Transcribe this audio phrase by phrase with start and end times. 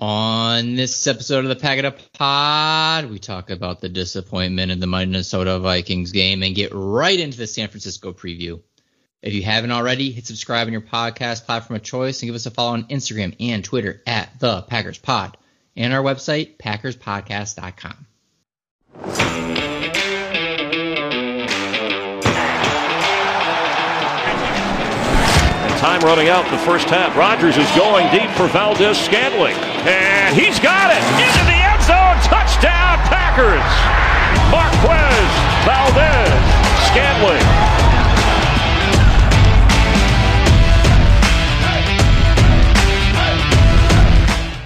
[0.00, 4.86] On this episode of the Pack Up Pod, we talk about the disappointment in the
[4.86, 8.62] Minnesota Vikings game and get right into the San Francisco preview.
[9.20, 12.46] If you haven't already, hit subscribe on your podcast platform of choice and give us
[12.46, 15.36] a follow on Instagram and Twitter at the Packers Pod
[15.76, 18.06] and our website, packerspodcast.com.
[25.78, 27.14] Time running out in the first half.
[27.18, 29.69] Rodgers is going deep for Valdes-Scantling.
[29.82, 32.16] And he's got it into the end zone.
[32.28, 33.64] Touchdown, Packers.
[34.52, 35.30] Marquez
[35.64, 36.28] Valdez
[36.84, 37.40] Scantling.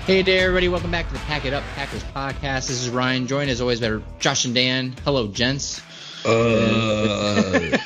[0.05, 0.67] Hey there, everybody.
[0.69, 2.67] Welcome back to the Pack It Up Packers podcast.
[2.67, 4.97] This is Ryan, joined as always by Josh and Dan.
[5.05, 5.81] Hello, gents.
[6.25, 7.79] Uh,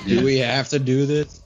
[0.06, 1.40] do we have to do this?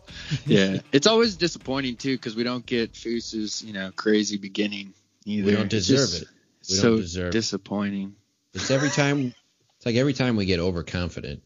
[0.46, 4.94] yeah, it's always disappointing too because we don't get Foose's you know crazy beginning
[5.28, 5.46] either.
[5.46, 6.28] We don't deserve it.
[6.68, 8.16] We so don't deserve disappointing.
[8.54, 9.34] It's every time.
[9.76, 11.42] It's like every time we get overconfident,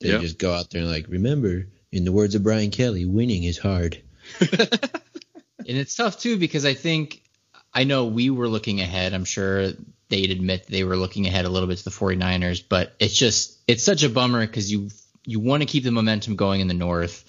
[0.00, 0.20] they Yep.
[0.20, 3.58] just go out there and like, remember, in the words of Brian Kelly, winning is
[3.58, 4.02] hard.
[5.68, 7.22] And it's tough too because I think
[7.74, 9.12] I know we were looking ahead.
[9.12, 9.72] I'm sure
[10.08, 13.58] they'd admit they were looking ahead a little bit to the 49ers, but it's just
[13.66, 14.88] it's such a bummer because you
[15.26, 17.22] you want to keep the momentum going in the north.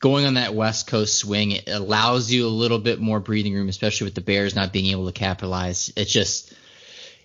[0.00, 3.68] Going on that West Coast swing, it allows you a little bit more breathing room,
[3.68, 5.92] especially with the Bears not being able to capitalize.
[5.96, 6.52] It just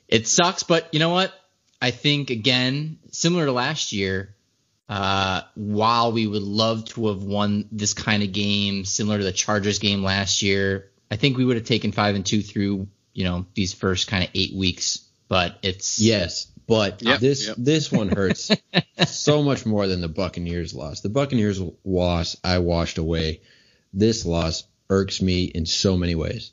[0.08, 1.34] it sucks, but you know what?
[1.82, 4.36] I think again, similar to last year,
[4.90, 9.32] uh, while we would love to have won this kind of game, similar to the
[9.32, 13.24] Chargers game last year, I think we would have taken five and two through you
[13.24, 15.08] know these first kind of eight weeks.
[15.28, 17.56] But it's Yes, but Yep, this yep.
[17.60, 18.52] this one hurts
[19.08, 21.02] so much more than the Buccaneers loss.
[21.02, 23.42] The Buccaneers loss I washed away.
[23.94, 26.52] This loss irks me in so many ways.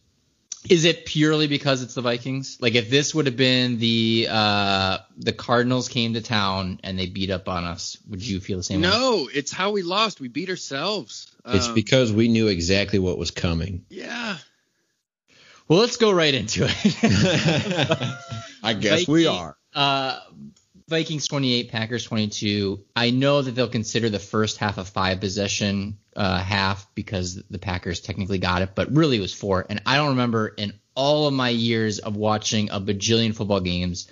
[0.69, 2.58] Is it purely because it's the Vikings?
[2.61, 7.06] Like if this would have been the uh the Cardinals came to town and they
[7.06, 8.89] beat up on us, would you feel the same way?
[8.89, 10.20] No, it's how we lost.
[10.20, 11.27] We beat ourselves.
[11.46, 13.86] It's Um, because we knew exactly what was coming.
[13.89, 14.36] yeah.
[15.67, 16.96] Well, let's go right into it.
[18.63, 19.57] I guess we are.
[19.75, 20.19] Uh,
[20.89, 22.85] Vikings 28, Packers 22.
[22.97, 27.58] I know that they'll consider the first half a five possession uh, half because the
[27.58, 29.64] Packers technically got it, but really it was four.
[29.70, 34.08] And I don't remember in all of my years of watching a bajillion football games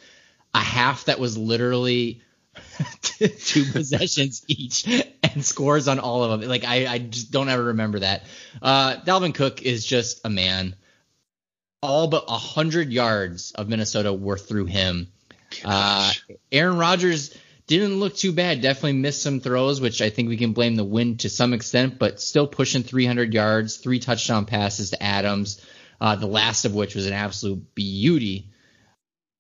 [0.55, 2.23] a half that was literally
[3.41, 4.87] two possessions each
[5.23, 6.49] and scores on all of them.
[6.49, 8.23] Like I, I just don't ever remember that.
[8.63, 10.77] Uh, Dalvin Cook is just a man.
[11.83, 15.09] All but hundred yards of Minnesota were through him.
[15.65, 16.13] Uh,
[16.53, 17.35] Aaron Rodgers
[17.67, 18.63] didn't look too bad.
[18.63, 21.99] Definitely missed some throws, which I think we can blame the wind to some extent,
[21.99, 25.65] but still pushing 300 yards, three touchdown passes to Adams,
[26.01, 28.51] uh, the last of which was an absolute beauty.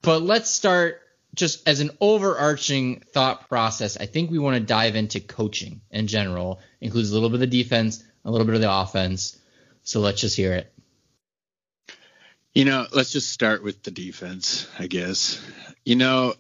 [0.03, 1.01] But let's start
[1.35, 3.97] just as an overarching thought process.
[3.97, 7.41] I think we want to dive into coaching in general, includes a little bit of
[7.41, 9.39] the defense, a little bit of the offense.
[9.83, 10.73] So let's just hear it.
[12.55, 15.41] You know, let's just start with the defense, I guess.
[15.85, 16.35] You know,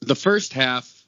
[0.00, 1.04] the first half,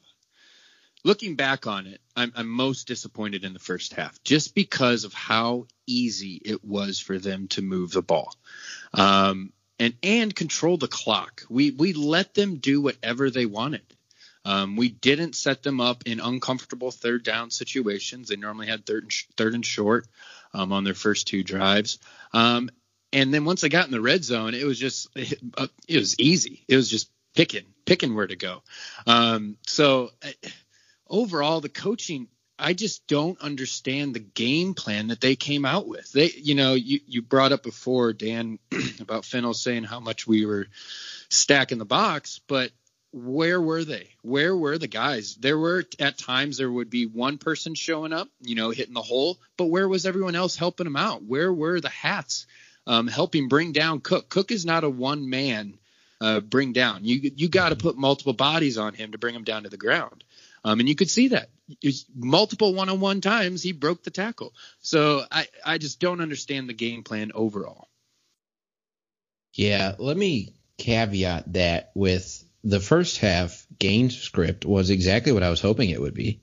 [1.03, 5.13] looking back on it, I'm, I'm most disappointed in the first half just because of
[5.13, 8.35] how easy it was for them to move the ball
[8.93, 11.43] um, and and control the clock.
[11.49, 13.83] We we let them do whatever they wanted.
[14.43, 18.29] Um, we didn't set them up in uncomfortable third down situations.
[18.29, 20.07] They normally had third and, sh- third and short
[20.53, 21.99] um, on their first two drives.
[22.33, 22.69] Um,
[23.11, 25.97] and then once I got in the red zone, it was just it, uh, it
[25.97, 26.63] was easy.
[26.67, 28.61] It was just picking picking where to go.
[29.07, 30.11] Um, so
[31.07, 32.27] overall, the coaching.
[32.59, 36.11] I just don't understand the game plan that they came out with.
[36.11, 38.57] They, you know, you, you brought up before, Dan,
[38.99, 40.65] about Fennel saying how much we were
[41.29, 42.71] stacking the box, but
[43.11, 44.09] where were they?
[44.23, 45.35] Where were the guys?
[45.35, 49.03] There were at times there would be one person showing up, you know, hitting the
[49.03, 51.23] hole, but where was everyone else helping them out?
[51.23, 52.47] Where were the hats
[52.87, 54.29] um, helping bring down Cook?
[54.29, 55.77] Cook is not a one man
[56.21, 57.05] uh, bring down.
[57.05, 59.77] You you got to put multiple bodies on him to bring him down to the
[59.77, 60.23] ground.
[60.63, 61.49] Um, and you could see that
[62.15, 64.53] multiple one-on-one times he broke the tackle.
[64.81, 67.87] So I, I just don't understand the game plan overall.
[69.53, 75.49] Yeah, let me caveat that with the first half game script was exactly what I
[75.49, 76.41] was hoping it would be.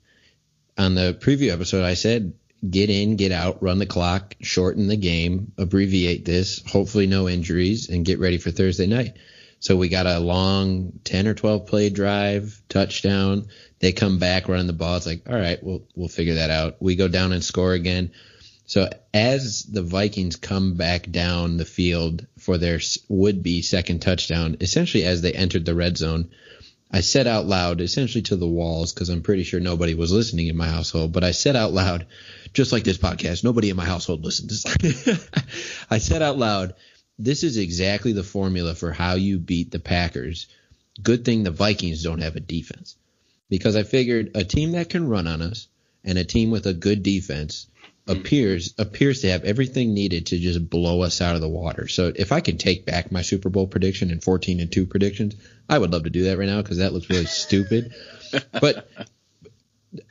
[0.79, 2.35] On the preview episode, I said
[2.69, 7.91] get in, get out, run the clock, shorten the game, abbreviate this, hopefully no injuries,
[7.91, 9.19] and get ready for Thursday night.
[9.65, 13.47] So we got a long 10 or 12 play drive, touchdown.
[13.79, 14.99] They come back running the ball.
[14.99, 16.77] It's like, all right, we'll, we'll figure that out.
[16.81, 18.11] We go down and score again.
[18.67, 22.79] So as the Vikings come back down the field for their
[23.09, 26.29] would be second touchdown, essentially as they entered the red zone,
[26.93, 30.49] I said out loud, essentially to the walls, because I'm pretty sure nobody was listening
[30.49, 32.07] in my household, but I said out loud,
[32.53, 34.67] just like this podcast, nobody in my household listens.
[35.91, 36.75] I said out loud,
[37.19, 40.47] this is exactly the formula for how you beat the Packers.
[41.03, 42.97] Good thing the Vikings don't have a defense.
[43.49, 45.69] Because I figured a team that can run on us
[46.03, 47.67] and a team with a good defense
[48.07, 51.89] appears appears to have everything needed to just blow us out of the water.
[51.89, 55.37] So if I can take back my Super Bowl prediction and 14 and 2 predictions,
[55.69, 57.95] I would love to do that right now because that looks really stupid.
[58.61, 58.89] But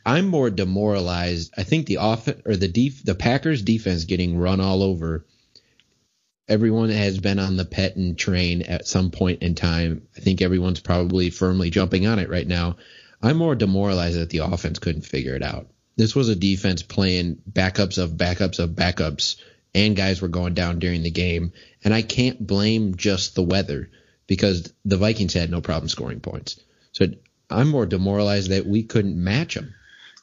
[0.06, 1.54] I'm more demoralized.
[1.58, 5.26] I think the off or the def, the Packers defense getting run all over.
[6.48, 10.08] Everyone has been on the Pettine train at some point in time.
[10.18, 12.78] I think everyone's probably firmly jumping on it right now.
[13.22, 15.68] I'm more demoralized that the offense couldn't figure it out.
[15.96, 19.38] This was a defense playing backups of backups of backups,
[19.74, 21.54] and guys were going down during the game.
[21.84, 23.90] And I can't blame just the weather
[24.28, 26.60] because the Vikings had no problem scoring points.
[26.92, 27.06] So
[27.50, 29.74] I'm more demoralized that we couldn't match them.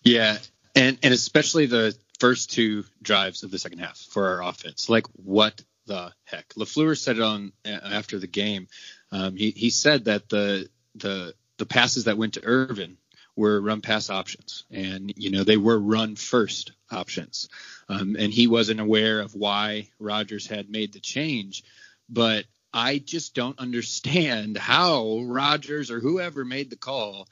[0.03, 0.39] Yeah,
[0.75, 4.89] and and especially the first two drives of the second half for our offense.
[4.89, 6.49] Like what the heck?
[6.55, 8.69] Lafleur said it on after the game.
[9.11, 12.97] Um, he he said that the the the passes that went to Ervin
[13.35, 17.49] were run pass options, and you know they were run first options.
[17.89, 21.65] Um, and he wasn't aware of why Rodgers had made the change,
[22.09, 27.27] but I just don't understand how Rodgers or whoever made the call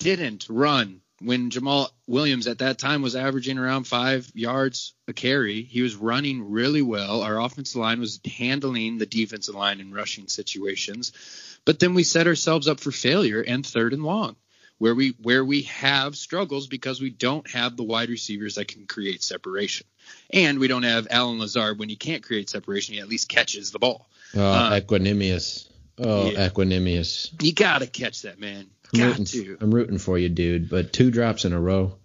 [0.00, 5.62] didn't run when Jamaal Williams at that time was averaging around five yards a carry.
[5.62, 7.22] He was running really well.
[7.22, 11.12] Our offensive line was handling the defensive line in rushing situations.
[11.64, 14.36] But then we set ourselves up for failure and third and long
[14.78, 18.86] where we where we have struggles because we don't have the wide receivers that can
[18.86, 19.86] create separation,
[20.30, 23.70] and we don't have Allen Lazard when he can't create separation, he at least catches
[23.70, 24.08] the ball.
[24.34, 25.68] Oh, uh, Equanimeous.
[25.98, 26.48] Oh, yeah.
[26.48, 27.42] Equanimeous.
[27.42, 28.66] You gotta catch that man.
[28.94, 29.58] I'm Got rooting, to.
[29.60, 30.68] I'm rooting for you, dude.
[30.70, 31.96] But two drops in a row.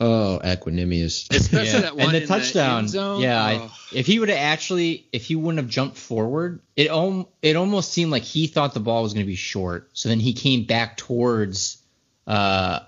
[0.00, 1.28] Oh, Equanimeous.
[1.34, 1.80] Especially yeah.
[1.80, 2.84] that one and the in touchdown.
[2.84, 3.20] The zone.
[3.20, 3.72] Yeah, I, Oh.
[3.92, 7.92] if he would have actually, if he wouldn't have jumped forward, it om- it almost
[7.92, 9.90] seemed like he thought the ball was going to be short.
[9.94, 11.78] So then he came back towards
[12.28, 12.80] uh,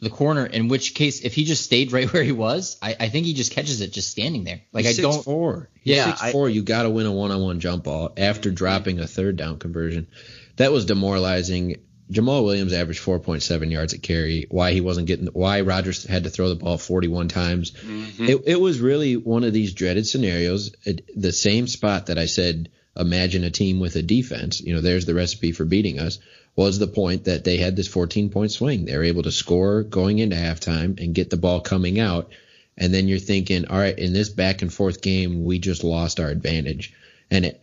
[0.00, 0.46] the corner.
[0.46, 3.34] In which case, if he just stayed right where he was, I, I think he
[3.34, 4.60] just catches it just standing there.
[4.72, 5.24] Like He's I don't.
[5.24, 5.68] four.
[5.82, 6.48] He's Yeah, six four.
[6.48, 9.58] You got to win a one on one jump ball after dropping a third down
[9.58, 10.06] conversion.
[10.56, 11.82] That was demoralizing.
[12.10, 14.46] Jamaal Williams averaged 4.7 yards at carry.
[14.50, 17.72] Why he wasn't getting, why Rodgers had to throw the ball 41 times.
[17.72, 18.24] Mm-hmm.
[18.24, 20.74] It, it was really one of these dreaded scenarios.
[20.84, 24.60] It, the same spot that I said, imagine a team with a defense.
[24.60, 26.18] You know, there's the recipe for beating us.
[26.56, 28.84] Was the point that they had this 14 point swing.
[28.84, 32.32] They were able to score going into halftime and get the ball coming out.
[32.76, 36.18] And then you're thinking, all right, in this back and forth game, we just lost
[36.18, 36.94] our advantage.
[37.30, 37.62] And it,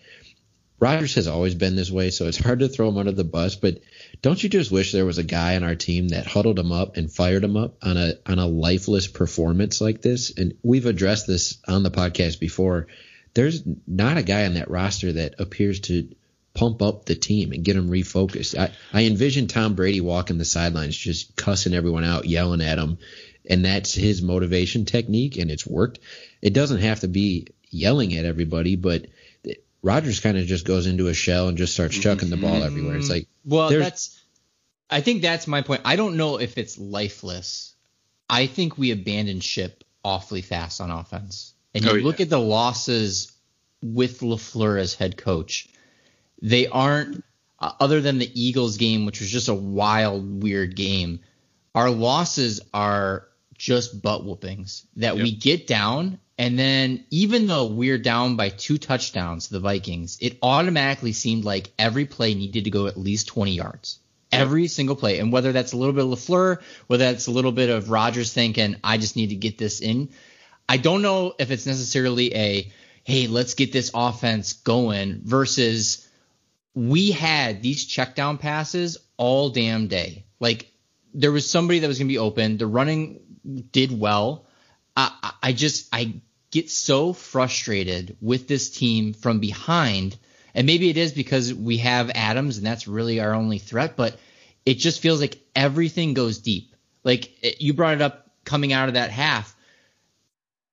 [0.79, 3.55] Rodgers has always been this way, so it's hard to throw him under the bus.
[3.55, 3.79] But
[4.21, 6.97] don't you just wish there was a guy on our team that huddled him up
[6.97, 10.37] and fired him up on a on a lifeless performance like this?
[10.37, 12.87] And we've addressed this on the podcast before.
[13.33, 16.09] There's not a guy on that roster that appears to
[16.53, 18.57] pump up the team and get them refocused.
[18.57, 22.97] I, I envision Tom Brady walking the sidelines, just cussing everyone out, yelling at them,
[23.49, 25.99] and that's his motivation technique, and it's worked.
[26.41, 29.07] It doesn't have to be yelling at everybody, but
[29.85, 32.03] Rodgers kind of just goes into a shell and just starts mm-hmm.
[32.03, 32.95] chucking the ball everywhere.
[32.95, 33.13] It's mm-hmm.
[33.13, 34.21] like Well, There's- that's.
[34.89, 35.81] I think that's my point.
[35.85, 37.73] I don't know if it's lifeless.
[38.29, 41.53] I think we abandoned ship awfully fast on offense.
[41.73, 42.23] And you Oh, look yeah.
[42.23, 43.31] at the losses
[43.81, 45.67] with Lafleur as head coach.
[46.41, 47.23] They aren't
[47.59, 51.21] uh, other than the Eagles game, which was just a wild, weird game.
[51.73, 57.97] Our losses are just butt whoopings that we get down, and then even though we're
[57.97, 62.69] down by two touchdowns to the Vikings, it automatically seemed like every play needed to
[62.69, 63.99] go at least 20 yards.
[64.31, 65.19] Every single play.
[65.19, 68.33] And whether that's a little bit of LaFleur, whether that's a little bit of Rodgers
[68.33, 70.09] thinking, I just need to get this in.
[70.67, 72.71] I don't know if it's necessarily a,
[73.05, 76.05] hey, let's get this offense going versus
[76.73, 80.25] we had these check down passes all damn day.
[80.41, 80.69] Like
[81.13, 82.57] there was somebody that was going to be open.
[82.57, 83.21] The running
[83.71, 84.45] did well.
[84.95, 86.21] I, I- just I
[86.51, 90.17] get so frustrated with this team from behind,
[90.53, 93.95] and maybe it is because we have Adams and that's really our only threat.
[93.95, 94.17] But
[94.65, 96.75] it just feels like everything goes deep.
[97.03, 99.55] Like it, you brought it up coming out of that half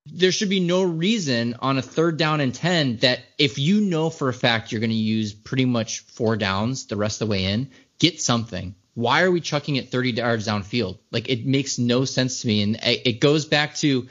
[0.05, 4.09] there should be no reason on a third down and 10 that if you know
[4.09, 7.31] for a fact you're going to use pretty much four downs the rest of the
[7.31, 8.75] way in, get something.
[8.95, 10.99] Why are we chucking it 30 yards downfield?
[11.11, 12.61] Like it makes no sense to me.
[12.61, 14.07] And it goes back to,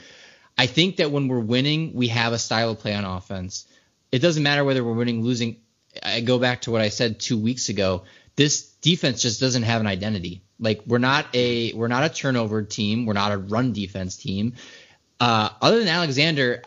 [0.58, 3.66] I think that when we're winning, we have a style of play on offense.
[4.10, 5.56] It doesn't matter whether we're winning, losing.
[6.02, 8.04] I go back to what I said two weeks ago.
[8.34, 10.42] This defense just doesn't have an identity.
[10.58, 13.06] Like we're not a we're not a turnover team.
[13.06, 14.54] We're not a run defense team.
[15.20, 16.62] Uh, other than Alexander,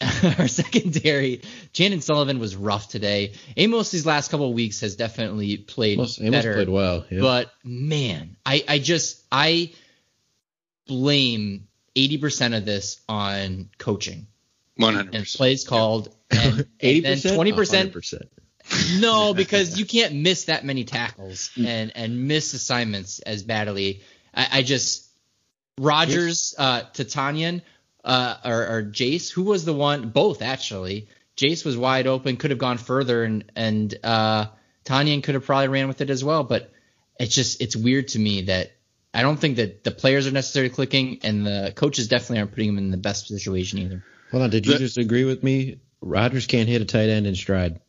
[0.38, 1.42] our secondary,
[1.72, 3.34] Chandon Sullivan was rough today.
[3.56, 6.54] Amos these last couple of weeks has definitely played Amos, Amos better.
[6.54, 7.20] played well, yeah.
[7.20, 9.72] But man, I I just I
[10.86, 14.26] blame eighty percent of this on coaching
[14.76, 15.36] One hundred and percent.
[15.38, 18.30] plays called and eighty percent, twenty percent percent.
[19.00, 21.66] no, because you can't miss that many tackles Mm.
[21.66, 24.02] and and miss assignments as badly.
[24.34, 25.08] I, I just
[25.78, 27.62] Rodgers uh, to Tonyan
[28.04, 30.10] uh, or, or Jace, who was the one?
[30.10, 31.08] Both actually.
[31.36, 34.46] Jace was wide open, could have gone further, and and uh,
[34.84, 36.44] Tonyan could have probably ran with it as well.
[36.44, 36.72] But
[37.18, 38.72] it's just it's weird to me that
[39.12, 42.66] I don't think that the players are necessarily clicking, and the coaches definitely aren't putting
[42.68, 44.04] them in the best situation either.
[44.30, 45.80] Hold on, did you just agree with me?
[46.00, 47.80] Rodgers can't hit a tight end in stride.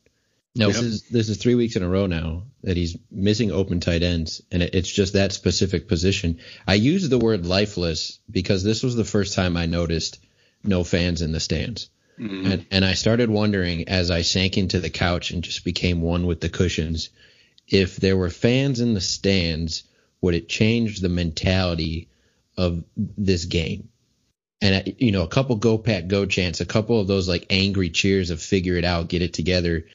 [0.53, 3.79] No, This is this is three weeks in a row now that he's missing open
[3.79, 6.39] tight ends, and it, it's just that specific position.
[6.67, 10.19] I use the word lifeless because this was the first time I noticed
[10.61, 11.89] no fans in the stands,
[12.19, 12.51] mm-hmm.
[12.51, 16.27] and and I started wondering as I sank into the couch and just became one
[16.27, 17.11] with the cushions,
[17.69, 19.83] if there were fans in the stands,
[20.19, 22.09] would it change the mentality
[22.57, 23.87] of this game?
[24.61, 27.45] And uh, you know, a couple go pack go chants, a couple of those like
[27.49, 29.85] angry cheers of figure it out, get it together.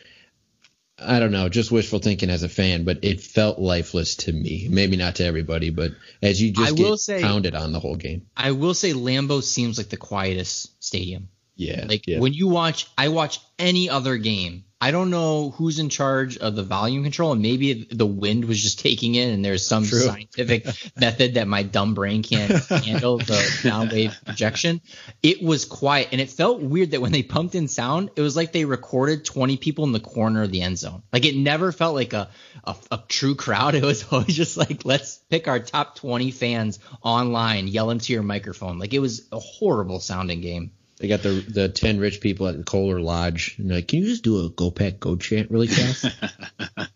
[0.99, 4.67] I don't know, just wishful thinking as a fan, but it felt lifeless to me.
[4.71, 7.97] Maybe not to everybody, but as you just I get say- pounded on the whole
[7.97, 8.27] game.
[8.37, 11.29] I will say Lambeau seems like the quietest stadium.
[11.59, 12.19] Yeah, Like yeah.
[12.19, 14.65] when you watch, I watch any other game.
[14.79, 18.63] I don't know who's in charge of the volume control, and maybe the wind was
[18.63, 20.01] just taking in, and there's some True.
[20.01, 20.67] scientific
[20.97, 24.83] method that my dumb brain can't handle the sound wave projection.
[25.23, 28.37] It was quiet, and it felt weird that when they pumped in sound, it was
[28.37, 31.03] like they recorded 20 people in the corner of the end zone.
[31.11, 32.29] Like it never felt like a
[32.65, 33.75] a, a true crowd.
[33.75, 38.23] It was always just like let's pick our top 20 fans online, yell into your
[38.23, 38.79] microphone.
[38.79, 40.73] Like it was a horrible sounding game.
[40.99, 43.57] They got the the ten rich people at the Kohler Lodge.
[43.59, 46.07] And like, can you just do a go pack go chant really fast?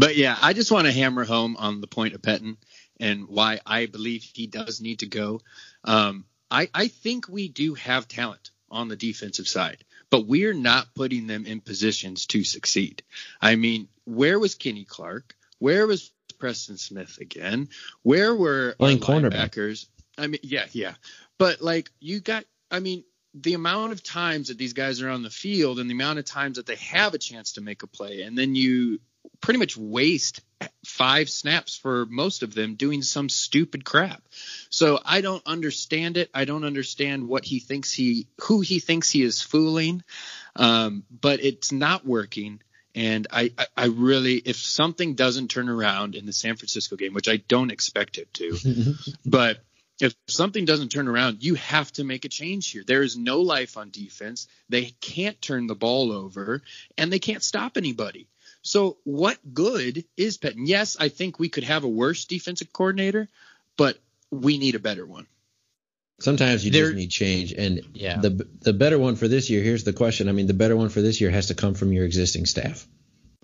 [0.00, 2.56] But yeah, I just want to hammer home on the point of Pettine
[2.98, 5.42] and why I believe he does need to go.
[5.84, 10.94] Um, I, I think we do have talent on the defensive side, but we're not
[10.94, 13.02] putting them in positions to succeed.
[13.42, 15.34] I mean, where was Kenny Clark?
[15.58, 17.68] Where was Preston Smith again?
[18.02, 19.50] Where were Playing cornerback.
[19.50, 19.86] linebackers?
[20.16, 20.94] I mean, yeah, yeah.
[21.36, 25.22] But like you got, I mean, the amount of times that these guys are on
[25.22, 27.86] the field and the amount of times that they have a chance to make a
[27.86, 29.00] play, and then you
[29.40, 30.40] pretty much waste
[30.84, 34.22] five snaps for most of them doing some stupid crap.
[34.68, 36.30] So I don't understand it.
[36.34, 40.02] I don't understand what he thinks he, who he thinks he is fooling.
[40.56, 42.60] Um, but it's not working.
[42.94, 47.14] And I, I, I really, if something doesn't turn around in the San Francisco game,
[47.14, 48.94] which I don't expect it to,
[49.24, 49.60] but
[50.02, 52.82] if something doesn't turn around, you have to make a change here.
[52.86, 54.48] There is no life on defense.
[54.68, 56.62] They can't turn the ball over
[56.96, 58.28] and they can't stop anybody.
[58.62, 60.66] So what good is Pettine?
[60.66, 63.28] Yes, I think we could have a worse defensive coordinator,
[63.76, 63.98] but
[64.30, 65.26] we need a better one.
[66.20, 68.20] Sometimes you There- just need change, and Yeah.
[68.20, 69.62] the the better one for this year.
[69.62, 70.28] Here's the question.
[70.28, 72.86] I mean, the better one for this year has to come from your existing staff.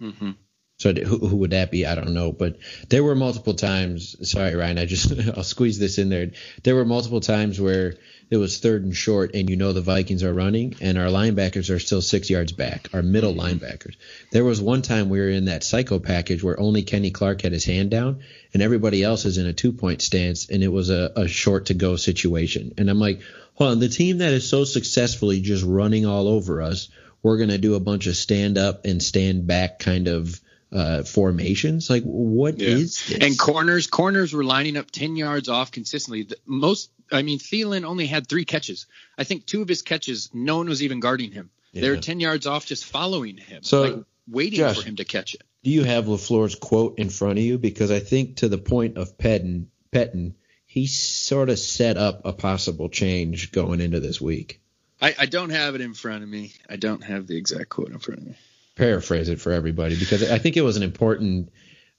[0.01, 0.33] Mm-hmm.
[0.79, 1.87] So who, who would that be?
[1.87, 2.59] I don't know, but
[2.91, 4.29] there were multiple times.
[4.31, 4.79] Sorry, Ryan.
[4.79, 6.33] I just I'll squeeze this in there.
[6.65, 7.95] There were multiple times where
[8.29, 11.75] it was third and short, and you know the Vikings are running, and our linebackers
[11.75, 12.91] are still six yards back.
[12.93, 13.65] Our middle mm-hmm.
[13.65, 13.95] linebackers.
[14.33, 17.53] There was one time we were in that psycho package where only Kenny Clark had
[17.53, 18.21] his hand down,
[18.53, 21.67] and everybody else is in a two point stance, and it was a, a short
[21.67, 22.75] to go situation.
[22.77, 23.23] And I'm like,
[23.55, 26.91] hold on, the team that is so successfully just running all over us,
[27.23, 30.39] we're gonna do a bunch of stand up and stand back kind of
[30.73, 31.89] uh, formations.
[31.89, 33.19] Like, what is this?
[33.19, 36.25] And corners, corners were lining up ten yards off consistently.
[36.25, 38.87] The most, I mean, Thielen only had three catches.
[39.17, 41.51] I think two of his catches, no one was even guarding him.
[41.73, 45.05] They were ten yards off, just following him, So, like waiting Josh, for him to
[45.05, 45.43] catch it.
[45.63, 47.59] Do you have Lafleur's quote in front of you?
[47.59, 50.35] Because I think to the point of Pettine, Pettine,
[50.67, 54.61] he sort of set up a possible change going into this week.
[55.01, 56.55] I, I don't have it in front of me.
[56.69, 58.35] I don't have the exact quote in front of me.
[58.77, 61.51] Paraphrase it for everybody because I think it was an important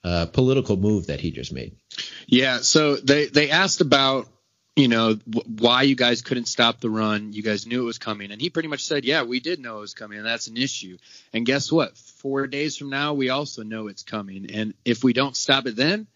[0.03, 1.75] uh, political move that he just made.
[2.27, 4.27] Yeah, so they they asked about
[4.75, 7.34] you know w- why you guys couldn't stop the run.
[7.34, 9.77] You guys knew it was coming, and he pretty much said, "Yeah, we did know
[9.77, 10.98] it was coming, and that's an issue."
[11.34, 11.98] And guess what?
[11.98, 15.75] Four days from now, we also know it's coming, and if we don't stop it
[15.75, 16.07] then,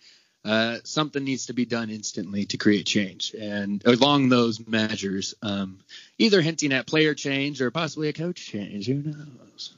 [0.46, 3.34] uh, something needs to be done instantly to create change.
[3.34, 5.80] And along those measures, um,
[6.18, 8.88] either hinting at player change or possibly a coach change.
[8.88, 9.74] Who knows?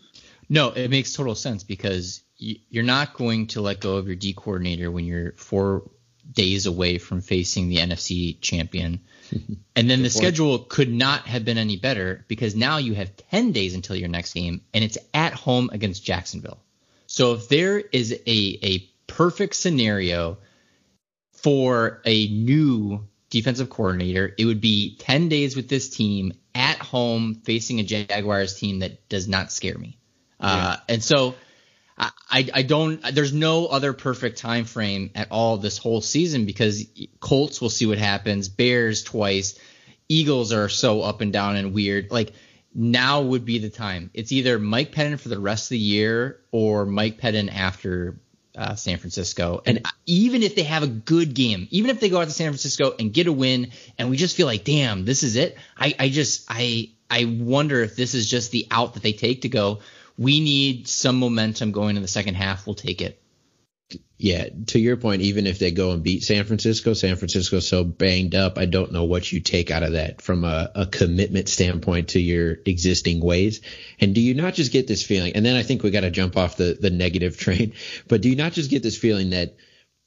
[0.54, 4.34] No, it makes total sense because you're not going to let go of your D
[4.34, 5.90] coordinator when you're four
[6.32, 9.02] days away from facing the NFC champion.
[9.76, 10.12] and then the point.
[10.12, 14.10] schedule could not have been any better because now you have 10 days until your
[14.10, 16.60] next game and it's at home against Jacksonville.
[17.08, 20.38] So if there is a, a perfect scenario
[21.32, 27.42] for a new defensive coordinator, it would be 10 days with this team at home
[27.44, 29.98] facing a Jaguars team that does not scare me.
[30.40, 30.46] Yeah.
[30.46, 31.36] Uh, and so
[31.98, 36.86] I, I don't there's no other perfect time frame at all this whole season because
[37.20, 39.60] Colts will see what happens, Bears twice,
[40.10, 42.12] Eagles are so up and down and weird.
[42.12, 42.34] Like
[42.74, 44.10] now would be the time.
[44.14, 48.20] It's either Mike Pettine for the rest of the year or Mike Pettine after
[48.58, 49.62] uh, San Francisco.
[49.66, 52.50] And even if they have a good game, even if they go out to San
[52.50, 55.56] Francisco and get a win, and we just feel like, damn, this is it.
[55.78, 59.44] I, I just I I wonder if this is just the out that they take
[59.44, 59.80] to go
[60.18, 62.68] we need some momentum going in the second half.
[62.68, 63.20] We'll take it.
[64.18, 67.84] Yeah, to your point, even if they go and beat San Francisco, San Francisco's so
[67.84, 68.58] banged up.
[68.58, 72.22] I don't know what you take out of that from a, a commitment standpoint to
[72.22, 73.62] your existing ways.
[74.00, 75.34] And do you not just get this feeling?
[75.36, 77.74] And then I think we got to jump off the the negative train.
[78.08, 79.58] But do you not just get this feeling that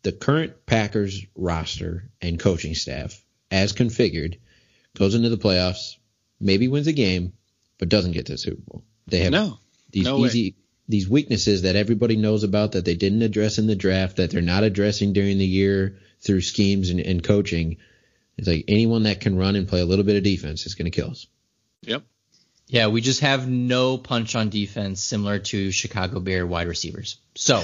[0.02, 4.38] the current Packers roster and coaching staff, as configured,
[4.96, 5.96] goes into the playoffs,
[6.40, 7.34] maybe wins a game,
[7.78, 8.84] but doesn't get to the Super Bowl?
[9.08, 9.58] They have no
[9.96, 10.54] these no easy way.
[10.88, 14.42] these weaknesses that everybody knows about that they didn't address in the draft that they're
[14.42, 17.78] not addressing during the year through schemes and, and coaching.
[18.36, 20.90] It's like anyone that can run and play a little bit of defense is going
[20.90, 21.26] to kill us.
[21.80, 22.02] Yep.
[22.66, 27.16] Yeah, we just have no punch on defense, similar to Chicago Bear wide receivers.
[27.36, 27.62] So,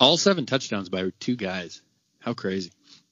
[0.00, 1.82] all seven touchdowns by two guys.
[2.20, 2.70] How crazy!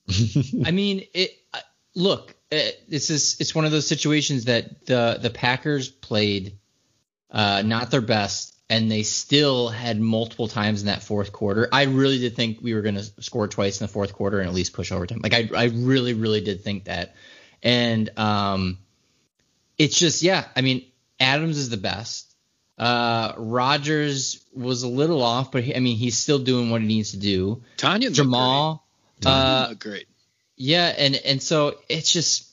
[0.65, 1.33] I mean, it.
[1.53, 1.59] Uh,
[1.97, 6.60] look, it, this is it's one of those situations that the the Packers played
[7.31, 11.69] uh, not their best, and they still had multiple times in that fourth quarter.
[11.73, 14.49] I really did think we were going to score twice in the fourth quarter and
[14.49, 15.21] at least push overtime.
[15.23, 17.15] Like I, I really, really did think that,
[17.63, 18.79] and um,
[19.79, 20.45] it's just yeah.
[20.57, 20.85] I mean,
[21.19, 22.27] Adams is the best.
[22.79, 26.87] Uh, Rodgers was a little off, but he, I mean, he's still doing what he
[26.87, 27.63] needs to do.
[27.77, 28.81] Tanya Jamaal,
[29.21, 29.31] great.
[29.31, 30.07] Uh, great.
[30.57, 32.51] Yeah, and and so it's just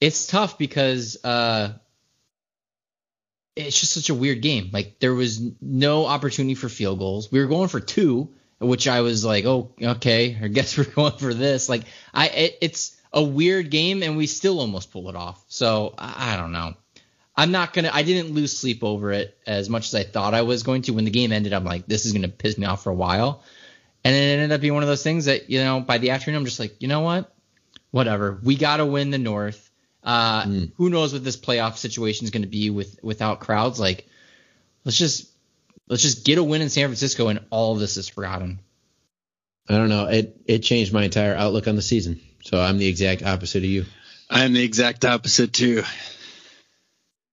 [0.00, 1.74] it's tough because uh,
[3.56, 4.70] it's just such a weird game.
[4.72, 7.32] Like there was no opportunity for field goals.
[7.32, 11.16] We were going for two, which I was like, oh, okay, I guess we're going
[11.16, 11.68] for this.
[11.68, 15.42] Like I, it, it's a weird game, and we still almost pull it off.
[15.48, 16.74] So I, I don't know.
[17.34, 17.90] I'm not gonna.
[17.92, 20.92] I didn't lose sleep over it as much as I thought I was going to.
[20.92, 23.42] When the game ended, I'm like, this is gonna piss me off for a while,
[24.04, 26.38] and it ended up being one of those things that you know by the afternoon
[26.38, 27.34] I'm just like, you know what,
[27.90, 28.38] whatever.
[28.42, 29.65] We gotta win the North
[30.06, 30.72] uh, mm.
[30.76, 33.80] Who knows what this playoff situation is going to be with without crowds?
[33.80, 34.06] Like,
[34.84, 35.28] let's just
[35.88, 38.60] let's just get a win in San Francisco, and all of this is forgotten.
[39.68, 40.06] I don't know.
[40.06, 42.20] It it changed my entire outlook on the season.
[42.44, 43.84] So I'm the exact opposite of you.
[44.30, 45.82] I'm the exact opposite too.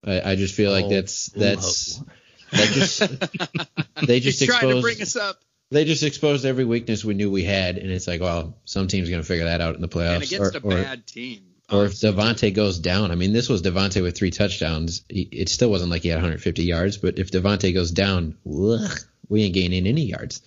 [0.04, 2.02] I, I just feel like that's oh, that's
[2.50, 3.00] that just
[4.06, 5.40] they just He's exposed, trying to bring us up.
[5.70, 9.10] They just exposed every weakness we knew we had, and it's like, well, some team's
[9.10, 10.14] going to figure that out in the playoffs.
[10.14, 11.53] And against or, a bad or, team.
[11.70, 15.02] Or if Davante goes down, I mean, this was Davante with three touchdowns.
[15.08, 18.98] It still wasn't like he had 150 yards, but if Davante goes down, ugh,
[19.28, 20.42] we ain't gaining any yards.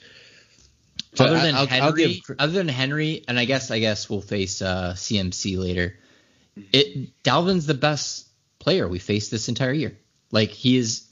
[1.15, 4.08] So other than I'll, Henry, I'll give, other than Henry, and I guess I guess
[4.10, 5.97] we'll face uh, CMC later.
[6.71, 8.27] It Dalvin's the best
[8.60, 9.97] player we faced this entire year.
[10.32, 11.08] Like he is,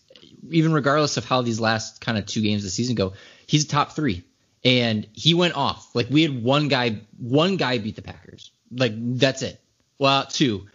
[0.49, 3.13] even regardless of how these last kind of two games of the season go,
[3.47, 4.23] he's top three,
[4.63, 5.95] and he went off.
[5.95, 8.51] Like we had one guy, one guy beat the Packers.
[8.71, 9.59] Like that's it.
[9.99, 10.67] Well, two.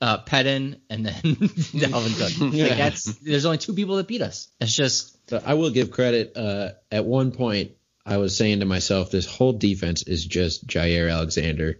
[0.00, 2.52] Uh, and then Dalvin Cook.
[2.52, 2.66] yeah.
[2.66, 4.48] Like that's there's only two people that beat us.
[4.60, 5.16] It's just.
[5.30, 6.36] So I will give credit.
[6.36, 7.72] Uh, at one point,
[8.04, 11.78] I was saying to myself, this whole defense is just Jaire Alexander,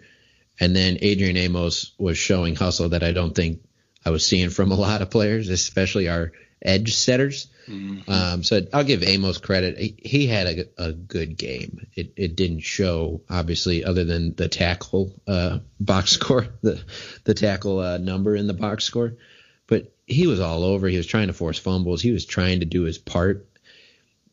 [0.61, 3.65] and then Adrian Amos was showing hustle that I don't think
[4.05, 6.31] I was seeing from a lot of players, especially our
[6.63, 7.49] edge setters.
[7.69, 8.11] Mm-hmm.
[8.11, 9.79] Um, so I'll give Amos credit.
[9.79, 11.87] He, he had a, a, good game.
[11.95, 16.83] It, it didn't show, obviously, other than the tackle uh, box score, the
[17.25, 19.15] the tackle uh, number in the box score.
[19.67, 20.89] But he was all over.
[20.89, 22.03] He was trying to force fumbles.
[22.03, 23.47] He was trying to do his part.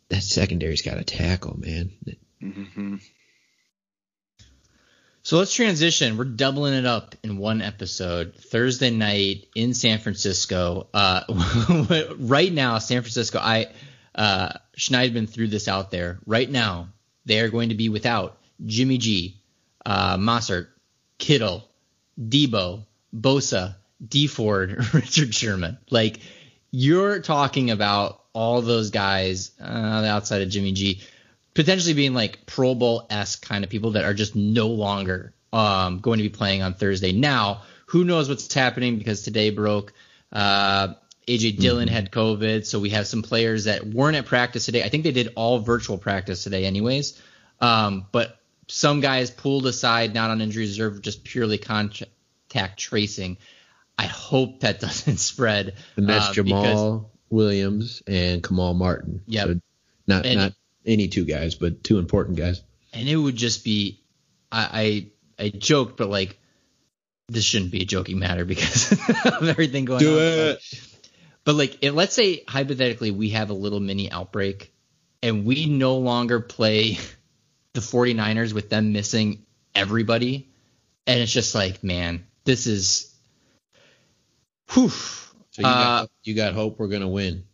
[0.10, 1.92] That secondary's got a tackle, man.
[2.42, 2.96] Mm-hmm.
[5.22, 6.18] So let's transition.
[6.18, 8.36] We're doubling it up in one episode.
[8.36, 10.88] Thursday night in San Francisco.
[10.94, 11.22] Uh,
[12.18, 13.40] right now, San Francisco.
[13.40, 13.68] I
[14.16, 16.20] uh, Schneidman threw this out there.
[16.26, 16.90] Right now,
[17.26, 19.38] they are going to be without Jimmy G,
[19.86, 20.68] uh, Mostert,
[21.18, 21.68] Kittle,
[22.20, 25.78] Deebo, Bosa, Dee Ford, Richard Sherman.
[25.90, 26.20] Like
[26.72, 29.64] you're talking about all those guys uh,
[30.08, 31.02] outside of Jimmy G
[31.54, 36.00] potentially being like Pro Bowl esque kind of people that are just no longer um,
[36.00, 37.12] going to be playing on Thursday.
[37.12, 39.94] Now, who knows what's happening because today broke.
[40.32, 40.94] Uh,
[41.28, 41.96] AJ Dillon mm-hmm.
[41.96, 44.84] had COVID, so we have some players that weren't at practice today.
[44.84, 47.22] I think they did all virtual practice today, anyways.
[47.62, 53.38] Um, but some guys pulled aside, not on injury reserve, just purely contact tracing.
[53.98, 55.76] I hope that doesn't spread.
[55.98, 59.22] And that's uh, Jamaal because, Williams and Kamal Martin.
[59.28, 59.62] Yeah, so
[60.08, 60.54] not and, not
[60.90, 62.62] any two guys, but two important guys.
[62.94, 64.02] And it would just be,
[64.52, 66.38] I I, I joked, but like
[67.28, 68.92] this shouldn't be a joking matter because
[69.26, 70.24] of everything going Do on.
[70.24, 70.84] It.
[71.46, 74.74] But like, if, let's say hypothetically we have a little mini outbreak
[75.22, 76.98] and we no longer play
[77.74, 80.50] the 49ers with them missing everybody.
[81.08, 83.14] And it's just like, man, this is.
[84.72, 84.90] Whew.
[84.90, 87.46] So you, uh, got, you got hope we're going to win.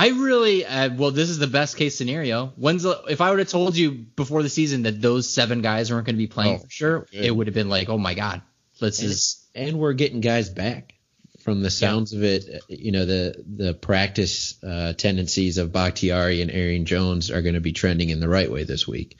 [0.00, 1.10] I really uh, well.
[1.10, 2.54] This is the best case scenario.
[2.56, 5.92] When's the, if I would have told you before the season that those seven guys
[5.92, 7.22] weren't going to be playing oh, for sure, good.
[7.22, 8.40] it would have been like, oh my god,
[8.80, 9.46] let's and, just.
[9.54, 10.94] And we're getting guys back.
[11.40, 12.18] From the sounds yeah.
[12.18, 17.42] of it, you know the the practice uh, tendencies of Bakhtiari and Aaron Jones are
[17.42, 19.18] going to be trending in the right way this week.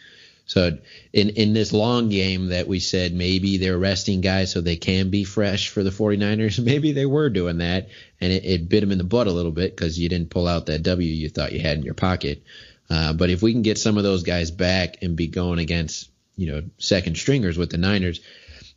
[0.50, 0.78] So
[1.12, 5.08] in in this long game that we said maybe they're resting guys so they can
[5.08, 8.90] be fresh for the 49ers, maybe they were doing that and it, it bit them
[8.90, 11.52] in the butt a little bit because you didn't pull out that W you thought
[11.52, 12.42] you had in your pocket.
[12.90, 16.10] Uh, but if we can get some of those guys back and be going against
[16.34, 18.20] you know second stringers with the Niners,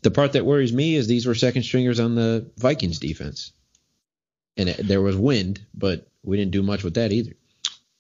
[0.03, 3.51] the part that worries me is these were second stringers on the Vikings defense,
[4.57, 7.33] and it, there was wind, but we didn't do much with that either.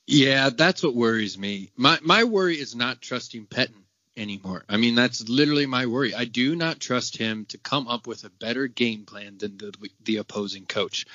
[0.05, 1.71] Yeah, that's what worries me.
[1.77, 3.83] My my worry is not trusting Pettine
[4.17, 4.63] anymore.
[4.69, 6.13] I mean, that's literally my worry.
[6.13, 9.73] I do not trust him to come up with a better game plan than the
[10.03, 11.05] the opposing coach.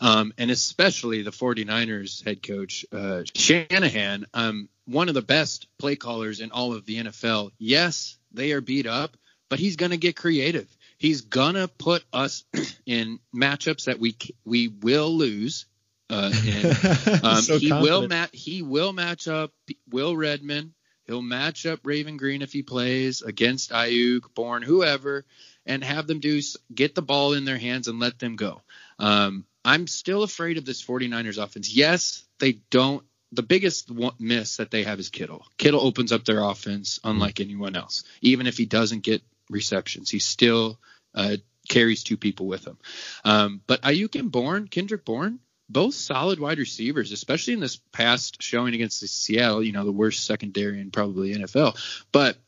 [0.00, 5.96] Um, and especially the 49ers head coach uh, Shanahan, um, one of the best play
[5.96, 7.50] callers in all of the NFL.
[7.58, 9.16] Yes, they are beat up,
[9.48, 10.68] but he's going to get creative.
[10.96, 12.44] He's gonna put us
[12.86, 15.66] in matchups that we we will lose
[16.14, 18.30] uh, and, um, so he will match.
[18.32, 19.52] He will match up
[19.90, 20.72] Will Redmond.
[21.06, 25.26] He'll match up Raven Greene if he plays against Aiyuk, Bourne, whoever,
[25.66, 26.40] and have them do
[26.74, 28.62] get the ball in their hands and let them go.
[28.98, 31.74] Um, I'm still afraid of this 49ers offense.
[31.74, 33.04] Yes, they don't.
[33.32, 35.44] The biggest miss that they have is Kittle.
[35.58, 37.50] Kittle opens up their offense unlike mm-hmm.
[37.50, 38.04] anyone else.
[38.20, 40.78] Even if he doesn't get receptions, he still
[41.14, 41.36] uh,
[41.68, 42.78] carries two people with him.
[43.24, 45.40] Um, but Aiyuk and Bourne, Kendrick Bourne,
[45.74, 49.92] both solid wide receivers, especially in this past showing against the Seattle, you know, the
[49.92, 51.76] worst secondary in probably NFL,
[52.12, 52.38] but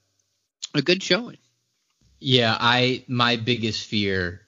[0.74, 1.36] a good showing.
[2.18, 4.46] Yeah, I my biggest fear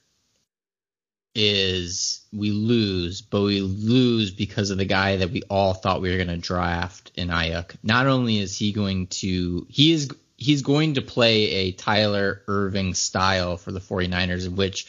[1.35, 6.11] is we lose, but we lose because of the guy that we all thought we
[6.11, 7.77] were going to draft in Aiyuk.
[7.83, 12.95] Not only is he going to he is he's going to play a Tyler Ervin
[12.95, 14.87] style for the 49ers in which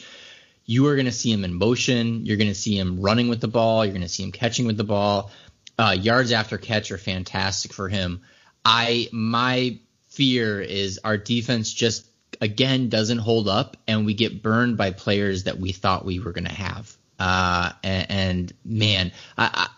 [0.70, 2.24] you are going to see him in motion.
[2.24, 3.84] You're going to see him running with the ball.
[3.84, 5.32] You're going to see him catching with the ball.
[5.76, 8.20] Uh, yards after catch are fantastic for him.
[8.64, 9.80] I my
[10.10, 12.06] fear is our defense just
[12.40, 16.30] again doesn't hold up, and we get burned by players that we thought we were
[16.30, 16.96] going to have.
[17.18, 19.68] Uh, and, and, man, I,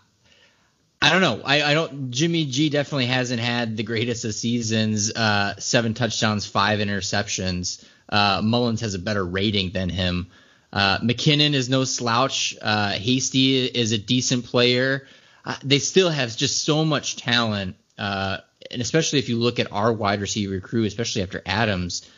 [1.01, 1.41] I, I don't know.
[1.43, 2.11] I, I, don't.
[2.11, 5.11] Jimmy G definitely hasn't had the greatest of seasons.
[5.11, 7.83] Uh, seven touchdowns, five interceptions.
[8.11, 10.27] Uh, Mullens has a better rating than him.
[10.73, 12.57] Uh, McKinnon is no slouch.
[12.61, 15.07] Uh, Hasty is a decent player.
[15.45, 18.39] Uh, they still have just so much talent, uh,
[18.71, 22.09] and especially if you look at our wide receiver crew, especially after Adams,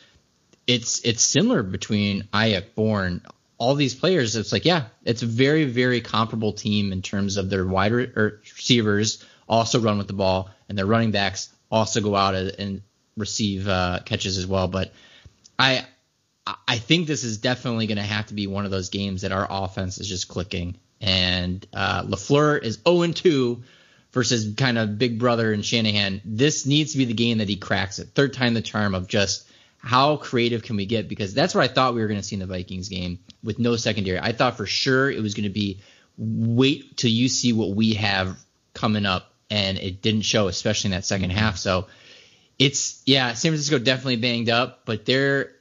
[0.67, 3.21] it's it's similar between Aiyuk, Bourne,
[3.57, 4.35] all these players.
[4.35, 8.11] It's like yeah, it's a very very comparable team in terms of their wide re-
[8.15, 12.81] receivers also run with the ball, and their running backs also go out and
[13.17, 14.67] receive uh, catches as well.
[14.67, 14.93] But
[15.57, 15.85] I
[16.67, 19.31] I think this is definitely going to have to be one of those games that
[19.31, 20.75] our offense is just clicking.
[21.01, 23.63] And uh, Lafleur is 0 2
[24.11, 26.21] versus kind of Big Brother and Shanahan.
[26.23, 28.09] This needs to be the game that he cracks it.
[28.13, 31.09] Third time the charm of just how creative can we get?
[31.09, 33.59] Because that's what I thought we were going to see in the Vikings game with
[33.59, 34.19] no secondary.
[34.19, 35.81] I thought for sure it was going to be
[36.17, 38.37] wait till you see what we have
[38.73, 41.57] coming up, and it didn't show, especially in that second half.
[41.57, 41.87] So
[42.57, 45.51] it's yeah, San Francisco definitely banged up, but they're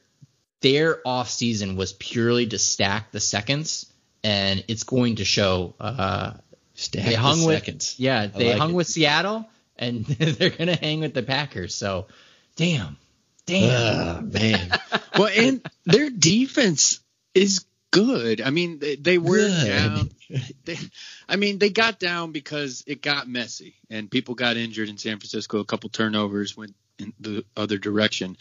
[0.65, 3.93] their off season was purely to stack the seconds,
[4.25, 5.75] and it's going to show.
[5.79, 6.33] Uh,
[6.73, 7.97] stack they hung the with seconds.
[7.99, 8.75] yeah, they like hung it.
[8.75, 9.47] with Seattle,
[9.79, 11.75] and they're going to hang with the Packers.
[11.75, 12.07] So,
[12.57, 12.97] damn,
[13.45, 14.71] Damn, uh, man.
[15.19, 17.01] well, and their defense
[17.35, 18.41] is good.
[18.41, 19.67] I mean, they, they were Good.
[19.67, 20.11] down.
[20.65, 20.79] They,
[21.29, 25.19] I mean, they got down because it got messy and people got injured in San
[25.19, 25.59] Francisco.
[25.61, 28.37] A couple turnovers went in the other direction,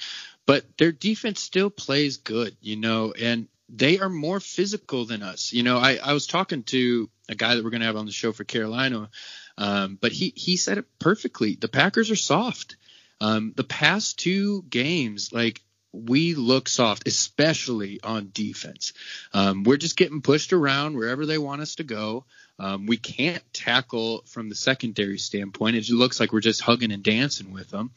[0.46, 5.54] but their defense still plays good, you know, and they are more physical than us.
[5.54, 8.06] You know, I, I was talking to a guy that we're going to have on
[8.06, 9.10] the show for Carolina,
[9.58, 11.56] um, but he, he said it perfectly.
[11.56, 12.76] The Packers are soft.
[13.22, 15.62] Um, the past two games, like
[15.94, 18.94] we look soft, especially on defense.
[19.34, 22.26] Um, we're just getting pushed around wherever they want us to go.
[22.60, 25.76] Um, we can't tackle from the secondary standpoint.
[25.76, 27.92] It looks like we're just hugging and dancing with them.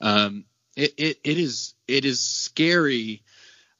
[0.00, 0.44] Um,
[0.76, 3.22] it, it, it is it is scary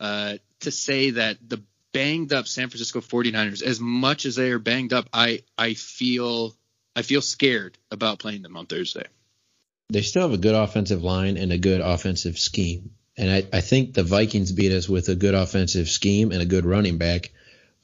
[0.01, 4.59] uh, to say that the banged up San Francisco 49ers, as much as they are
[4.59, 6.57] banged up, I I feel
[6.95, 9.07] I feel scared about playing them on Thursday.
[9.91, 12.91] They still have a good offensive line and a good offensive scheme.
[13.17, 16.47] And I, I think the Vikings beat us with a good offensive scheme and a
[16.47, 17.31] good running back.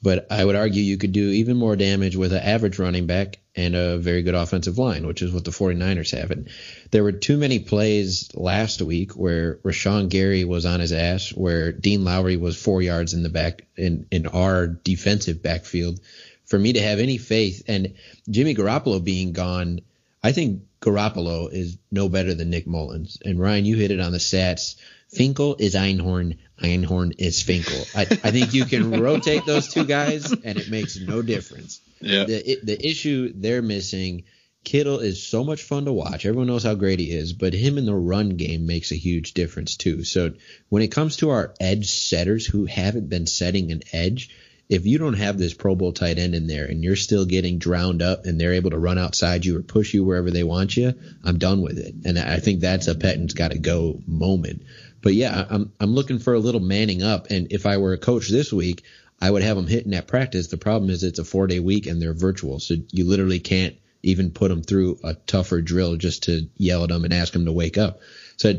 [0.03, 3.39] But I would argue you could do even more damage with an average running back
[3.55, 6.29] and a very good offensive line, which is what the 49ers have.
[6.29, 6.49] And
[6.91, 11.71] there were too many plays last week where Rashan Gary was on his ass, where
[11.71, 16.01] Dean Lowry was four yards in the back in, in our defensive backfield
[16.45, 17.63] for me to have any faith.
[17.69, 17.93] And
[18.29, 19.79] Jimmy Garoppolo being gone,
[20.21, 23.19] I think Garoppolo is no better than Nick Mullens.
[23.23, 24.75] And Ryan, you hit it on the stats.
[25.13, 26.37] Finkel is Einhorn.
[26.61, 27.85] Einhorn is Finkel.
[27.95, 31.81] I, I think you can rotate those two guys, and it makes no difference.
[31.99, 32.25] Yeah.
[32.25, 34.25] The it, the issue they're missing.
[34.63, 36.25] Kittle is so much fun to watch.
[36.25, 39.33] Everyone knows how great he is, but him in the run game makes a huge
[39.33, 40.05] difference too.
[40.05, 40.31] So
[40.69, 44.29] when it comes to our edge setters who haven't been setting an edge,
[44.73, 47.59] if you don't have this Pro Bowl tight end in there and you're still getting
[47.59, 50.75] drowned up and they're able to run outside you or push you wherever they want
[50.75, 51.93] you, I'm done with it.
[52.05, 54.63] And I think that's a Pettine's got to go moment.
[55.03, 57.29] But yeah, I'm I'm looking for a little manning up.
[57.29, 58.83] And if I were a coach this week,
[59.21, 60.47] I would have them hitting at practice.
[60.47, 63.75] The problem is it's a four day week and they're virtual, so you literally can't
[64.01, 67.45] even put them through a tougher drill just to yell at them and ask them
[67.45, 67.99] to wake up.
[68.37, 68.55] So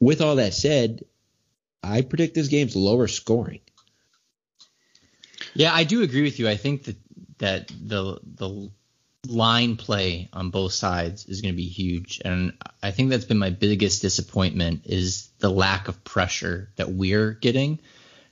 [0.00, 1.04] with all that said,
[1.82, 3.60] I predict this game's lower scoring.
[5.58, 6.48] Yeah, I do agree with you.
[6.48, 6.96] I think that
[7.38, 8.70] that the the
[9.26, 13.38] line play on both sides is going to be huge, and I think that's been
[13.38, 17.80] my biggest disappointment is the lack of pressure that we're getting,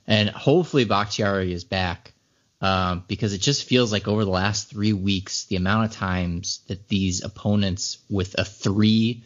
[0.07, 2.13] and hopefully Bakhtiari is back.
[2.61, 6.61] Um, because it just feels like over the last three weeks, the amount of times
[6.69, 9.25] that these opponents with a three,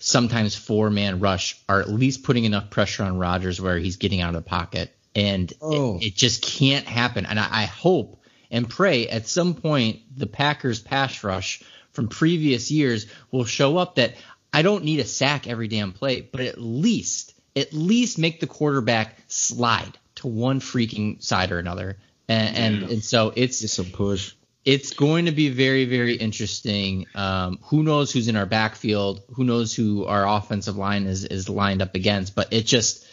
[0.00, 4.22] sometimes four man rush are at least putting enough pressure on Rodgers where he's getting
[4.22, 5.98] out of the pocket and Oh.
[5.98, 7.26] it, it just can't happen.
[7.26, 12.70] And I, I hope and pray at some point the Packers pass rush from previous
[12.70, 14.14] years will show up that
[14.52, 18.46] I don't need a sack every damn play, but at least at least make the
[18.46, 21.98] quarterback slide to one freaking side or another.
[22.28, 24.34] And and, and so it's Just some push.
[24.64, 27.06] it's going to be very, very interesting.
[27.14, 29.22] Um, who knows who's in our backfield?
[29.34, 32.34] Who knows who our offensive line is, is lined up against?
[32.34, 33.06] But it just,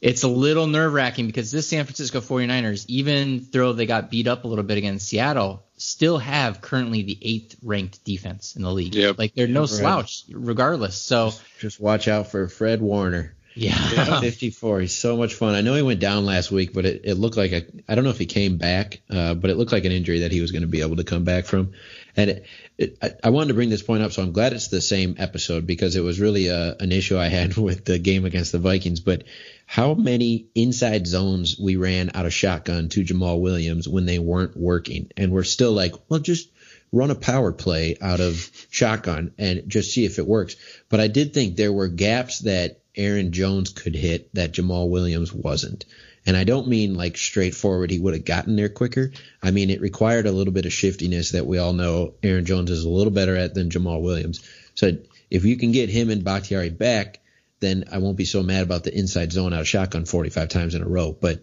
[0.00, 4.26] it's a little nerve wracking because this San Francisco 49ers, even though they got beat
[4.26, 8.72] up a little bit against Seattle, still have currently the eighth ranked defense in the
[8.72, 8.94] league.
[8.94, 9.18] Yep.
[9.18, 9.68] Like they're no Right.
[9.68, 10.96] slouch regardless.
[10.96, 13.34] So Just watch out for Fred Warner.
[13.54, 14.20] yeah.
[14.20, 14.80] 54.
[14.80, 15.54] He's so much fun.
[15.54, 17.62] I know he went down last week, but it, it looked like a.
[17.88, 20.32] I don't know if he came back, uh, but it looked like an injury that
[20.32, 21.72] he was going to be able to come back from.
[22.16, 22.46] And it,
[22.78, 25.16] it, I, I wanted to bring this point up, so I'm glad it's the same
[25.18, 28.58] episode because it was really a, an issue I had with the game against the
[28.58, 29.00] Vikings.
[29.00, 29.24] But
[29.66, 34.56] how many inside zones we ran out of shotgun to Jamaal Williams when they weren't
[34.56, 36.50] working, and we're still like, well, just
[36.92, 40.56] run a power play out of shotgun and just see if it works.
[40.88, 45.32] But I did think there were gaps that Aaron Jones could hit that Jamaal Williams
[45.32, 45.84] wasn't.
[46.26, 49.12] And I don't mean like straightforward, he would have gotten there quicker.
[49.42, 52.70] I mean, it required a little bit of shiftiness that we all know Aaron Jones
[52.70, 54.40] is a little better at than Jamaal Williams.
[54.74, 54.92] So
[55.30, 57.20] if you can get him and Bakhtiari back,
[57.60, 60.74] then I won't be so mad about the inside zone out of shotgun 45 times
[60.74, 61.12] in a row.
[61.12, 61.42] But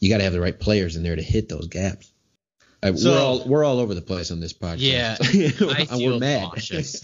[0.00, 2.10] you got to have the right players in there to hit those gaps.
[2.82, 4.78] Uh, So- we're all we're all over the place on this podcast.
[4.80, 5.16] Yeah,
[5.70, 7.02] I feel nauseous.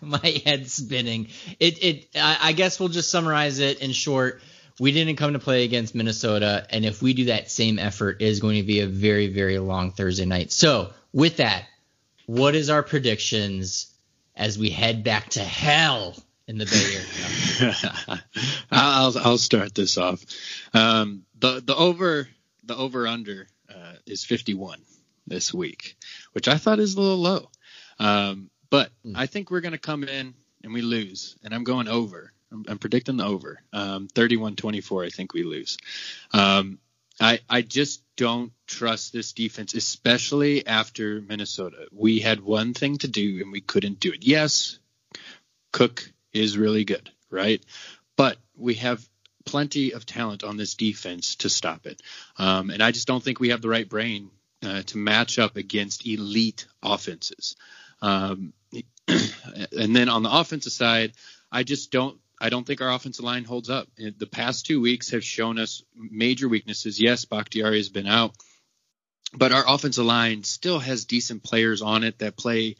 [0.02, 1.28] My head's spinning.
[1.60, 2.08] It, it.
[2.16, 4.40] I, I guess we'll just summarize it in short.
[4.78, 8.26] We didn't come to play against Minnesota, and if we do that same effort, it
[8.26, 10.52] is going to be a very, very long Thursday night.
[10.52, 11.64] So, with that,
[12.26, 13.92] what is our predictions
[14.34, 18.22] as we head back to hell in the Bay Area?
[18.70, 20.24] I'll I'll start this off.
[20.72, 22.28] Um, the the over
[22.64, 24.80] the over under uh, is 51
[25.26, 25.96] this week,
[26.32, 27.50] which I thought is a little low.
[27.98, 31.88] Um, but I think we're going to come in and we lose, and I'm going
[31.88, 33.60] over I'm, I'm predicting the over.
[33.72, 35.78] Um, 31-24, I think we lose.
[36.32, 36.78] Um,
[37.20, 41.86] I I just don't trust this defense, especially after Minnesota.
[41.92, 44.24] We had one thing to do and we couldn't do it.
[44.24, 44.78] Yes,
[45.72, 47.64] Cook is really good, right?
[48.16, 49.06] But we have
[49.44, 52.00] plenty of talent on this defense to stop it.
[52.36, 54.30] Um, and I just don't think we have the right brain
[54.62, 57.56] uh, to match up against elite offenses.
[58.00, 58.52] Um,
[59.08, 61.12] and then on the offensive side,
[61.50, 62.18] I just don't.
[62.42, 63.88] I don't think our offensive line holds up.
[63.96, 67.00] The past two weeks have shown us major weaknesses.
[67.00, 68.34] Yes, Bakhtiari has been out,
[69.32, 72.74] but our offensive line still has decent players on it that play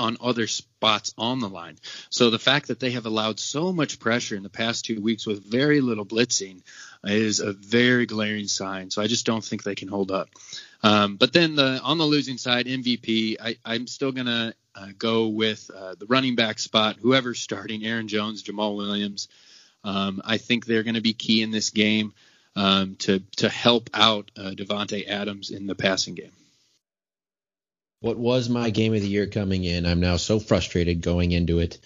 [0.00, 1.76] on other spots on the line.
[2.10, 5.26] So the fact that they have allowed so much pressure in the past two weeks
[5.26, 6.62] with very little blitzing
[7.04, 8.90] is a very glaring sign.
[8.90, 10.30] So I just don't think they can hold up.
[10.82, 15.28] Um, but then the on the losing side, MVP, I, I'm still gonna uh, go
[15.28, 16.96] with uh, the running back spot.
[17.00, 19.28] Whoever's starting, Aaron Jones, Jamaal Williams.
[19.82, 22.12] Um, I think they're going to be key in this game
[22.56, 26.32] um, to to help out uh, Davante Adams in the passing game
[28.04, 29.86] what was my game of the year coming in.
[29.86, 31.78] I'm now so frustrated going into it.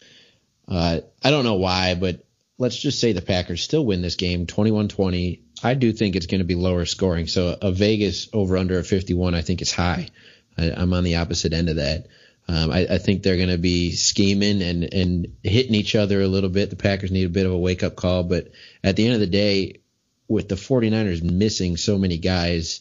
[0.67, 2.25] Uh, I don't know why, but
[2.59, 5.43] let's just say the Packers still win this game 21 20.
[5.63, 7.29] I do think it's going to be lower scoring.
[7.29, 10.09] So a Vegas over under a 51, I think is high.
[10.57, 12.09] I, am on the opposite end of that.
[12.49, 16.29] Um, I, I, think they're going to be scheming and, and hitting each other a
[16.29, 16.71] little bit.
[16.71, 18.25] The Packers need a bit of a wake up call.
[18.25, 19.83] But at the end of the day,
[20.29, 22.81] with the 49ers missing so many guys,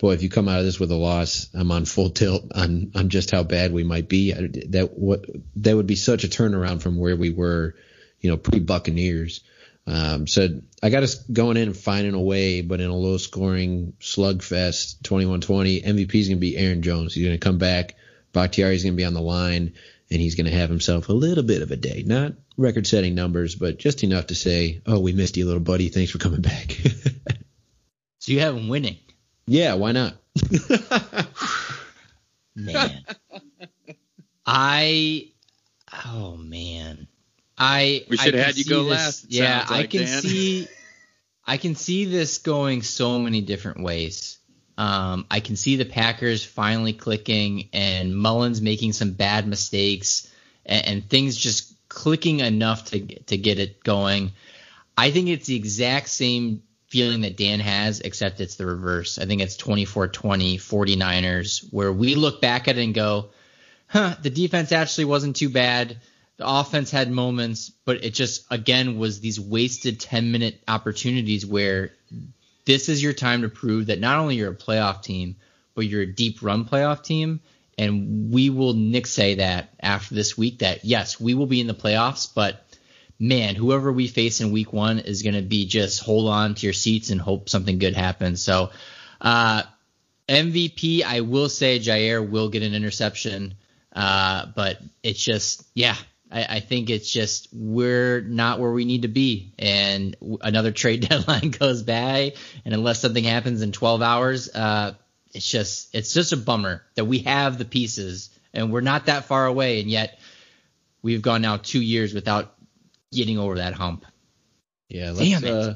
[0.00, 2.92] boy, if you come out of this with a loss, I'm on full tilt on
[2.94, 4.32] on just how bad we might be.
[4.32, 5.24] That what
[5.56, 7.76] that would be such a turnaround from where we were,
[8.20, 9.42] you know, pre Buccaneers.
[9.88, 10.48] Um, so
[10.82, 15.00] I got us going in and finding a way, but in a low scoring slugfest,
[15.02, 15.84] 21-20.
[15.84, 17.14] MVP is going to be Aaron Jones.
[17.14, 17.94] He's going to come back.
[18.36, 19.72] Bakhtiari is going to be on the line,
[20.10, 22.02] and he's going to have himself a little bit of a day.
[22.04, 25.88] Not record setting numbers, but just enough to say, oh, we missed you, little buddy.
[25.88, 26.70] Thanks for coming back.
[28.18, 28.98] so you have him winning.
[29.46, 30.16] Yeah, why not?
[32.54, 33.04] man.
[34.44, 35.30] I
[36.04, 37.08] oh man.
[37.56, 39.26] I We should have had you go this, last.
[39.30, 40.20] Yeah, like, I can Dan.
[40.20, 40.68] see
[41.46, 44.35] I can see this going so many different ways.
[44.78, 50.30] Um, I can see the Packers finally clicking and Mullens making some bad mistakes
[50.66, 54.32] and, and things just clicking enough to to get it going.
[54.96, 59.18] I think it's the exact same feeling that Dan has, except it's the reverse.
[59.18, 63.30] I think it's 24 20 49ers, where we look back at it and go,
[63.88, 66.00] huh, the defense actually wasn't too bad.
[66.36, 71.92] The offense had moments, but it just, again, was these wasted 10 minute opportunities where
[72.66, 75.36] this is your time to prove that not only you're a playoff team,
[75.74, 77.40] but you're a deep run playoff team.
[77.78, 81.66] And we will Nick say that after this week that yes, we will be in
[81.66, 82.66] the playoffs, but
[83.18, 86.66] man, whoever we face in week one is going to be just hold on to
[86.66, 88.42] your seats and hope something good happens.
[88.42, 88.70] So,
[89.20, 89.62] uh,
[90.28, 93.54] MVP, I will say Jaire will get an interception,
[93.94, 95.96] uh, but it's just, yeah,
[96.30, 101.08] I, I, think it's just we're not where we need to be, and another trade
[101.08, 102.34] deadline goes by,
[102.64, 104.94] and unless something happens in 12 hours, uh,
[105.32, 109.26] it's just it's just a bummer that we have the pieces and we're not that
[109.26, 110.18] far away, and yet
[111.02, 112.54] we've gone now two years without
[113.12, 114.04] getting over that hump.
[114.88, 115.52] Yeah, let's, Damn it.
[115.52, 115.74] Uh,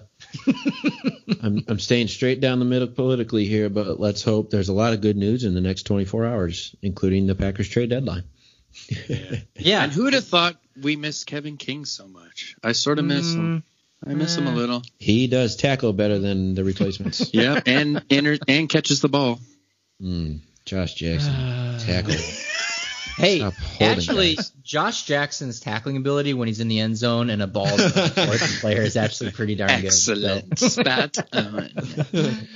[1.43, 4.93] I'm I'm staying straight down the middle politically here, but let's hope there's a lot
[4.93, 8.25] of good news in the next 24 hours, including the Packers trade deadline.
[8.89, 9.37] Yeah.
[9.57, 9.85] yeah.
[9.85, 12.57] And who would have thought we missed Kevin King so much?
[12.63, 13.65] I sort of miss mm, him.
[14.07, 14.83] I miss uh, him a little.
[14.99, 17.31] He does tackle better than the replacements.
[17.35, 19.41] yeah, and and, and catches the ball.
[20.01, 21.33] Mm, Josh Jackson
[21.81, 22.15] tackle.
[23.17, 23.43] Hey,
[23.81, 24.51] actually, guys.
[24.63, 28.81] Josh Jackson's tackling ability when he's in the end zone and a ball is player
[28.81, 30.49] is actually pretty darn Excellent.
[30.49, 30.53] good.
[30.53, 31.17] Excellent.
[31.17, 32.47] Spat.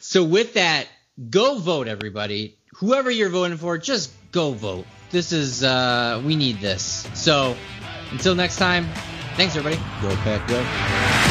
[0.00, 0.88] so with that,
[1.30, 2.58] go vote, everybody.
[2.78, 4.86] Whoever you're voting for, just go vote.
[5.10, 7.08] This is uh, we need this.
[7.14, 7.54] So
[8.10, 8.88] until next time,
[9.36, 9.80] thanks everybody.
[10.00, 11.21] Go Pack, go.